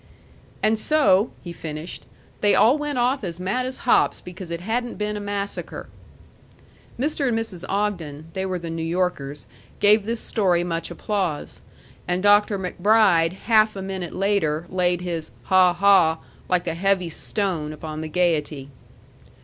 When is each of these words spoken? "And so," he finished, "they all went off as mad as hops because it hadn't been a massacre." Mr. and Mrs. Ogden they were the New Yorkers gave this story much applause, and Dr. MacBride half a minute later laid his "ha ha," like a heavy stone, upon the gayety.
"And 0.63 0.79
so," 0.79 1.29
he 1.43 1.53
finished, 1.53 2.07
"they 2.39 2.55
all 2.55 2.75
went 2.75 2.97
off 2.97 3.23
as 3.23 3.39
mad 3.39 3.67
as 3.67 3.77
hops 3.85 4.19
because 4.19 4.49
it 4.49 4.59
hadn't 4.61 4.97
been 4.97 5.15
a 5.15 5.19
massacre." 5.19 5.89
Mr. 6.99 7.27
and 7.27 7.37
Mrs. 7.37 7.63
Ogden 7.69 8.25
they 8.33 8.43
were 8.43 8.57
the 8.57 8.71
New 8.71 8.81
Yorkers 8.81 9.45
gave 9.79 10.05
this 10.05 10.19
story 10.19 10.63
much 10.63 10.89
applause, 10.89 11.61
and 12.07 12.23
Dr. 12.23 12.57
MacBride 12.57 13.33
half 13.43 13.75
a 13.75 13.81
minute 13.83 14.15
later 14.15 14.65
laid 14.71 15.01
his 15.01 15.29
"ha 15.43 15.71
ha," 15.71 16.17
like 16.49 16.65
a 16.65 16.73
heavy 16.73 17.09
stone, 17.09 17.71
upon 17.71 18.01
the 18.01 18.07
gayety. 18.07 18.69